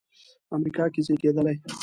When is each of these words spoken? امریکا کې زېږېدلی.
امریکا 0.57 0.83
کې 0.93 1.01
زېږېدلی. 1.07 1.55